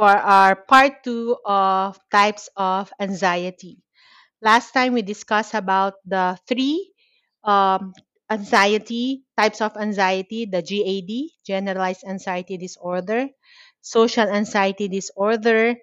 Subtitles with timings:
[0.00, 3.84] for our part two of types of anxiety.
[4.42, 6.92] Last time we discussed about the three
[7.44, 7.92] um,
[8.30, 13.28] anxiety types of anxiety the GAD, generalized anxiety disorder,
[13.82, 15.76] social anxiety disorder,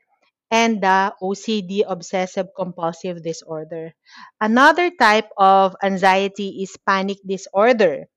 [0.52, 3.94] and the OCD, obsessive compulsive disorder.
[4.42, 8.08] Another type of anxiety is panic disorder.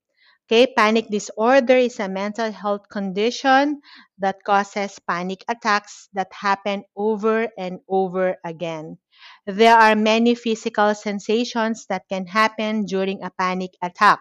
[0.50, 3.78] Okay, panic disorder is a mental health condition
[4.18, 8.98] that causes panic attacks that happen over and over again.
[9.46, 14.18] There are many physical sensations that can happen during a panic attack.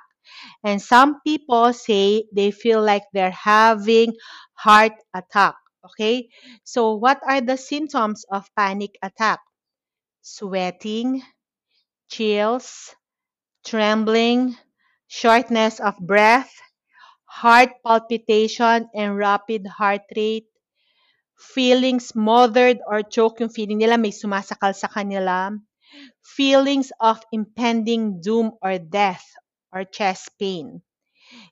[0.64, 4.14] And some people say they feel like they're having
[4.54, 5.56] heart attack.
[5.84, 6.30] Okay?
[6.62, 9.40] So what are the symptoms of panic attack?
[10.22, 11.24] Sweating,
[12.08, 12.94] chills,
[13.66, 14.54] trembling,
[15.10, 16.54] shortness of breath,
[17.26, 20.48] heart palpitation and rapid heart rate,
[21.56, 25.50] feeling smothered or choke yung feeling nila may sumasakal sa kanila,
[26.24, 29.26] feelings of impending doom or death
[29.74, 30.82] or chest pain.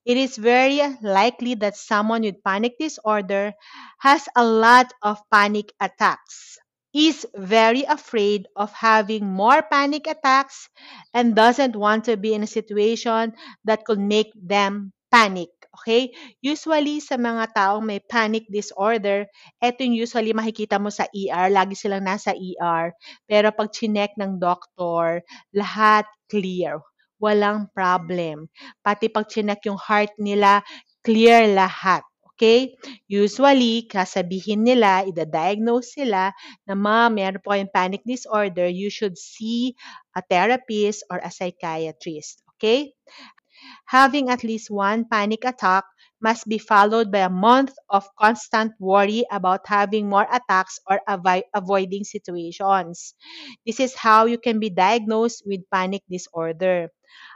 [0.05, 3.53] It is very likely that someone with panic disorder
[4.01, 6.57] has a lot of panic attacks
[6.97, 10.65] is very afraid of having more panic attacks
[11.13, 13.37] and doesn't want to be in a situation
[13.69, 15.53] that could make them panic.
[15.77, 16.09] Okay?
[16.41, 19.29] Usually, sa mga taong may panic disorder,
[19.61, 22.89] eto yung usually makikita mo sa ER, lagi silang nasa ER.
[23.29, 25.21] Pero pag chinek ng doctor,
[25.53, 26.81] lahat clear.
[27.21, 28.49] Walang problem.
[28.81, 30.65] Pati pag chinek yung heart nila,
[31.05, 32.01] clear lahat.
[32.37, 32.77] Okay?
[33.09, 36.29] Usually, kasabihin nila, ida-diagnose sila
[36.69, 39.73] na ma, meron po kayong panic disorder, you should see
[40.13, 42.45] a therapist or a psychiatrist.
[42.55, 42.93] Okay?
[43.89, 45.83] Having at least one panic attack
[46.21, 51.43] must be followed by a month of constant worry about having more attacks or avoid
[51.53, 53.13] avoiding situations.
[53.65, 56.93] This is how you can be diagnosed with panic disorder.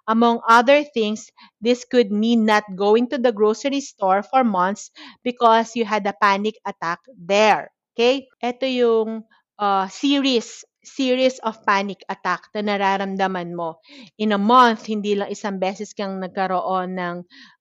[0.07, 1.29] Among other things,
[1.61, 4.91] this could mean not going to the grocery store for months
[5.23, 7.71] because you had a panic attack there.
[7.93, 8.27] Okay?
[8.41, 9.09] Ito yung
[9.61, 13.77] uh, series series of panic attack na nararamdaman mo.
[14.17, 17.15] In a month, hindi lang isang beses kang nagkaroon ng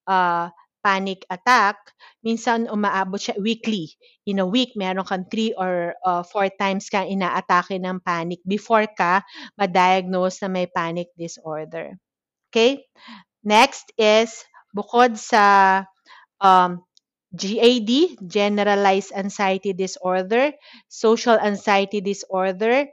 [0.09, 0.49] uh,
[0.81, 1.77] panic attack,
[2.25, 3.93] minsan umaabot siya weekly.
[4.25, 8.89] In a week, meron kang three or uh, four times kang inaatake ng panic before
[8.89, 9.21] ka
[9.55, 11.93] ma-diagnose na may panic disorder.
[12.51, 12.83] Okay?
[13.43, 14.43] Next is,
[14.75, 15.85] bukod sa
[16.43, 16.83] um,
[17.31, 20.51] GAD, Generalized Anxiety Disorder,
[20.91, 22.91] Social Anxiety Disorder,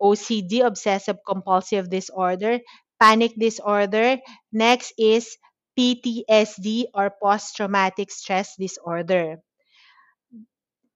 [0.00, 2.60] OCD, Obsessive Compulsive Disorder,
[2.98, 4.16] Panic Disorder.
[4.52, 5.36] Next is
[5.76, 9.38] PTSD or Post-Traumatic Stress Disorder.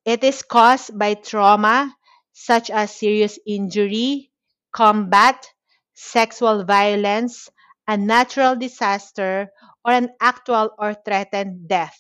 [0.05, 1.95] It is caused by trauma
[2.33, 4.33] such as serious injury,
[4.73, 5.47] combat,
[5.95, 7.49] sexual violence,
[7.89, 9.49] a natural disaster,
[9.85, 11.97] or an actual or threatened death.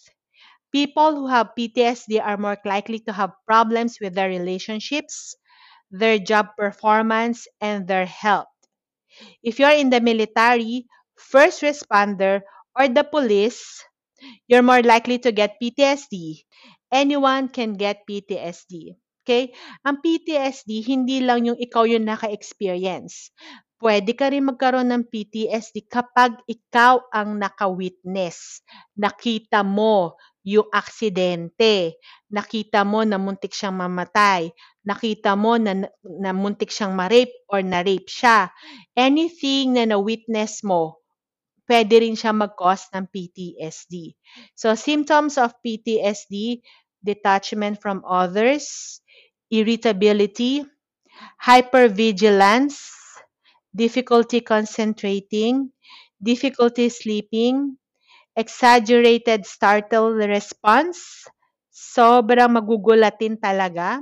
[0.70, 5.34] People who have PTSD are more likely to have problems with their relationships,
[5.90, 8.52] their job performance, and their health.
[9.42, 12.42] If you're in the military, first responder,
[12.78, 13.82] or the police,
[14.46, 16.44] you're more likely to get PTSD.
[16.92, 18.94] Anyone can get PTSD.
[19.24, 19.52] Okay?
[19.84, 23.30] Ang PTSD, hindi lang yung ikaw yung naka-experience.
[23.78, 28.66] Pwede ka rin magkaroon ng PTSD kapag ikaw ang naka-witness.
[28.98, 31.94] Nakita mo yung aksidente.
[32.26, 34.50] Nakita mo na muntik siyang mamatay.
[34.82, 38.50] Nakita mo na, na muntik siyang ma-rape or na-rape siya.
[38.98, 40.98] Anything na na-witness mo,
[41.70, 44.18] pwede rin siya mag-cause ng PTSD.
[44.58, 46.66] So, symptoms of PTSD,
[46.98, 48.98] detachment from others,
[49.54, 50.66] irritability,
[51.38, 52.97] hypervigilance,
[53.84, 55.54] difficulty concentrating,
[56.30, 57.56] difficulty sleeping,
[58.42, 61.00] exaggerated startle response,
[61.72, 64.00] sobrang magugulatin talaga,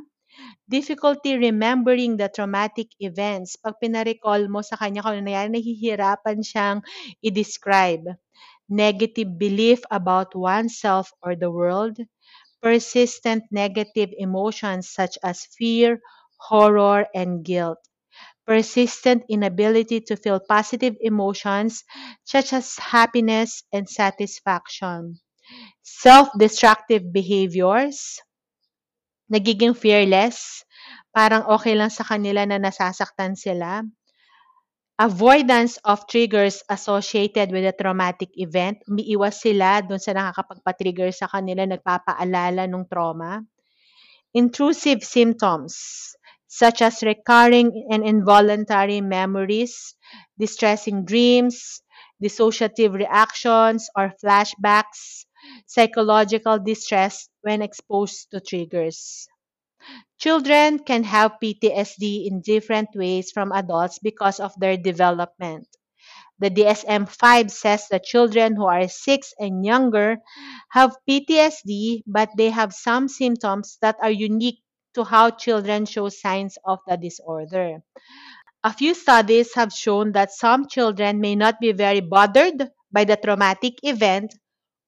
[0.69, 3.56] difficulty remembering the traumatic events.
[3.58, 6.78] Pag pinarecall mo sa kanya kung ano nangyari, nahihirapan siyang
[7.26, 8.06] i-describe.
[8.70, 11.99] Negative belief about oneself or the world,
[12.62, 16.00] persistent negative emotions such as fear,
[16.38, 17.78] horror, and guilt.
[18.47, 21.83] Persistent inability to feel positive emotions
[22.23, 25.19] such as happiness and satisfaction.
[25.83, 28.23] Self destructive behaviors,
[29.27, 30.63] nagiging fearless,
[31.11, 33.83] parang okay lang sa kanila na nasasaktan sila.
[34.97, 41.69] Avoidance of triggers associated with a traumatic event, umiiwas sila dun sa nakakapagpa-trigger sa kanila,
[41.69, 43.45] nagpapaalala ng trauma.
[44.33, 45.77] Intrusive symptoms
[46.56, 49.94] such as recurring and involuntary memories,
[50.38, 51.82] distressing dreams,
[52.23, 55.26] dissociative reactions or flashbacks,
[55.67, 59.29] psychological distress when exposed to triggers.
[60.19, 65.69] Children can have PTSD in different ways from adults because of their development.
[66.38, 70.19] The DSM 5 says that children who are 6 and younger
[70.73, 74.61] have PTSD, but they have some symptoms that are unique
[74.97, 77.85] to how children show signs of the disorder.
[78.65, 83.15] A few studies have shown that some children may not be very bothered by the
[83.15, 84.35] traumatic event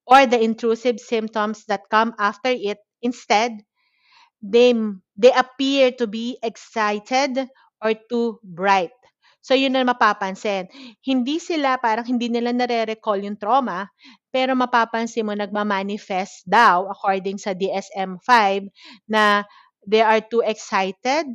[0.08, 2.80] or the intrusive symptoms that come after it.
[3.04, 3.62] Instead,
[4.42, 4.74] they
[5.14, 7.46] they appear to be excited
[7.78, 8.90] or too bright.
[9.38, 10.66] So yun ang mapapansin.
[11.00, 13.86] Hindi sila parang hindi nila nare-recall yung trauma,
[14.28, 18.28] pero mapapansin mo nagma-manifest daw according sa DSM-5
[19.08, 19.46] na
[19.88, 21.32] they are too excited,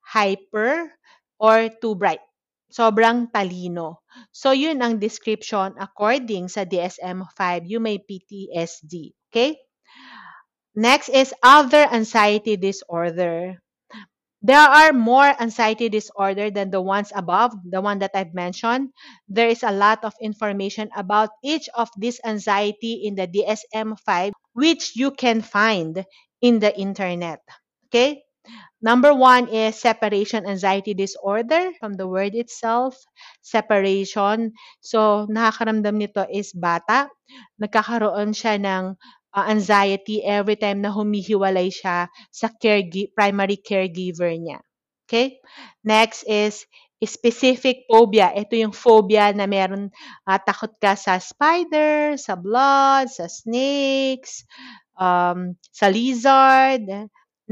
[0.00, 0.88] hyper,
[1.36, 2.24] or too bright.
[2.72, 4.00] Sobrang talino.
[4.32, 9.12] So yun ang description according sa DSM-5, you may PTSD.
[9.28, 9.60] Okay?
[10.72, 13.60] Next is other anxiety disorder.
[14.40, 18.90] There are more anxiety disorder than the ones above, the one that I've mentioned.
[19.28, 24.96] There is a lot of information about each of these anxiety in the DSM-5 which
[24.96, 26.04] you can find
[26.40, 27.38] in the internet.
[27.92, 28.24] Okay?
[28.82, 32.98] Number one is separation anxiety disorder from the word itself,
[33.38, 34.58] separation.
[34.82, 37.06] So, nakakaramdam nito is bata.
[37.62, 38.98] Nagkakaroon siya ng
[39.36, 42.82] uh, anxiety every time na humihiwalay siya sa care,
[43.14, 44.58] primary caregiver niya.
[45.06, 45.38] Okay?
[45.86, 46.66] Next is
[46.98, 48.34] specific phobia.
[48.34, 49.94] Ito yung phobia na meron
[50.26, 54.42] uh, takot ka sa spider, sa blood, sa snakes,
[54.98, 56.86] um, sa lizard,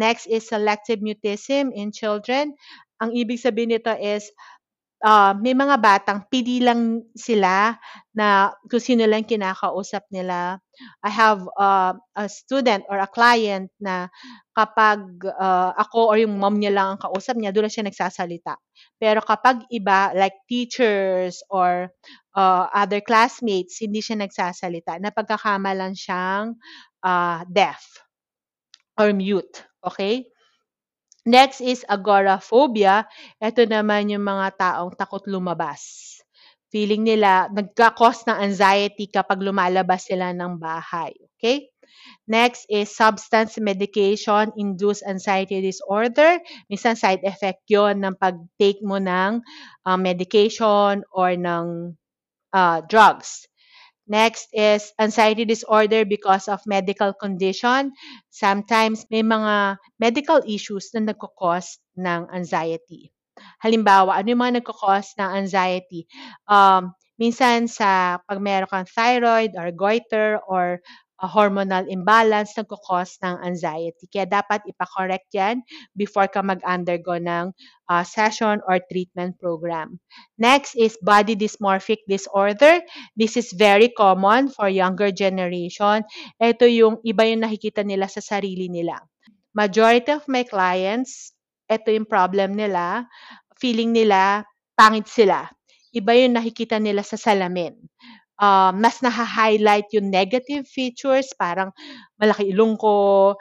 [0.01, 2.57] Next is selective mutism in children.
[3.05, 4.33] Ang ibig sabihin nito is
[5.05, 7.77] uh, may mga batang pili lang sila
[8.13, 10.61] na kung sino lang kinakausap nila.
[11.05, 14.09] I have uh, a student or a client na
[14.57, 18.57] kapag uh, ako or yung mom niya lang ang kausap niya, doon siya nagsasalita.
[18.97, 21.93] Pero kapag iba, like teachers or
[22.37, 24.97] uh, other classmates, hindi siya nagsasalita.
[25.01, 26.57] Napagkakamalan siyang
[27.05, 27.81] uh, deaf
[28.97, 29.70] or mute.
[29.85, 30.29] Okay?
[31.29, 33.05] Next is agoraphobia.
[33.37, 36.17] Ito naman yung mga taong takot lumabas.
[36.71, 41.13] Feeling nila, nagka-cause ng anxiety kapag lumalabas sila ng bahay.
[41.37, 41.69] Okay?
[42.31, 46.39] Next is substance medication induced anxiety disorder.
[46.71, 49.43] Minsan side effect yon ng pag-take mo ng
[49.83, 51.99] uh, medication or ng
[52.55, 53.50] uh, drugs.
[54.11, 57.95] Next is anxiety disorder because of medical condition.
[58.35, 63.15] Sometimes may mga medical issues na nagko-cause ng anxiety.
[63.63, 66.11] Halimbawa, ano yung mga nagko-cause ng anxiety?
[66.51, 66.91] Um,
[67.23, 70.83] minsan sa pag meron kang thyroid or goiter or
[71.21, 74.09] a hormonal imbalance nagko-cause ng anxiety.
[74.09, 75.61] Kaya dapat ipa-correct yan
[75.93, 77.53] before ka mag-undergo ng
[77.93, 80.01] uh, session or treatment program.
[80.41, 82.81] Next is body dysmorphic disorder.
[83.13, 86.09] This is very common for younger generation.
[86.41, 88.97] Ito yung iba yung nakikita nila sa sarili nila.
[89.53, 91.37] Majority of my clients,
[91.69, 93.05] ito yung problem nila.
[93.61, 95.53] Feeling nila, pangit sila.
[95.93, 97.77] Iba yung nakikita nila sa salamin
[98.41, 101.71] uh, mas naha-highlight yung negative features, parang
[102.17, 103.37] malaki ilong ko,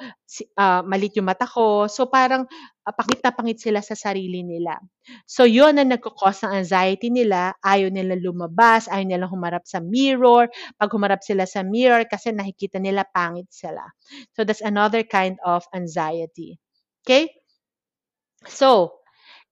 [0.60, 1.88] uh, malit yung mata ko.
[1.88, 2.44] So parang
[2.84, 4.75] uh, pangit na pangit sila sa sarili nila.
[5.24, 10.51] So yun ang nagkakos ng anxiety nila, ayaw nila lumabas, ayaw nila humarap sa mirror.
[10.75, 13.88] Pag humarap sila sa mirror, kasi nakikita nila pangit sila.
[14.36, 16.60] So that's another kind of anxiety.
[17.08, 17.32] Okay?
[18.48, 19.00] So,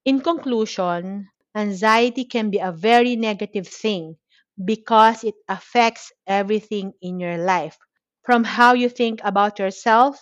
[0.08, 4.16] in conclusion, anxiety can be a very negative thing
[4.64, 7.78] because it affects everything in your life
[8.24, 10.20] from how you think about yourself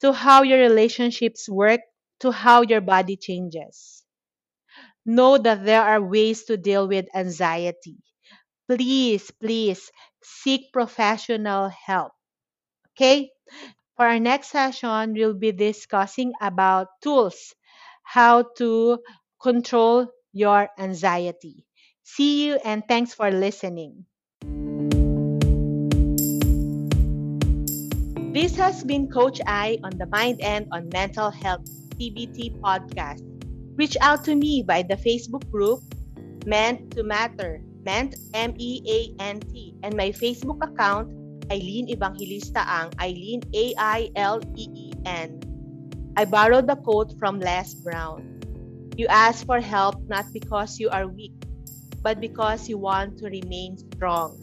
[0.00, 1.80] to how your relationships work
[2.20, 4.04] to how your body changes.
[5.06, 7.98] Know that there are ways to deal with anxiety.
[8.68, 9.90] Please, please
[10.22, 12.12] seek professional help.
[12.94, 13.30] Okay?
[13.96, 17.54] For our next session, we'll be discussing about tools,
[18.04, 19.00] how to
[19.42, 21.66] control your anxiety.
[22.04, 24.04] See you and thanks for listening.
[28.32, 31.62] This has been Coach I on the Mind and on Mental Health
[32.00, 33.22] TBT podcast.
[33.76, 35.80] Reach out to me by the Facebook group
[36.44, 41.12] Meant to Matter, Meant M E A N T, and my Facebook account
[41.52, 45.38] Eileen Evangelista Ang, Eileen A I L E E N.
[46.16, 48.40] I borrowed the quote from Les Brown.
[48.96, 51.32] You ask for help not because you are weak,
[52.02, 54.38] but because you want to remain strong.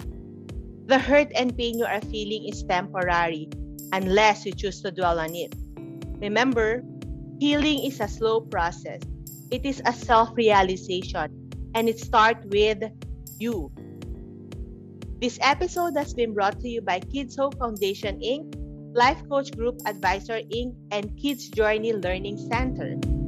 [0.88, 3.50] The hurt and pain you are feeling is temporary
[3.94, 5.54] unless you choose to dwell on it.
[6.20, 6.84] Remember,
[7.40, 9.02] healing is a slow process.
[9.52, 12.84] It is a self-realization and it starts with
[13.38, 13.72] you.
[15.22, 18.56] This episode has been brought to you by Kids Hope Foundation Inc.,
[18.96, 23.19] Life Coach Group Advisor Inc., and Kids Journey Learning Center.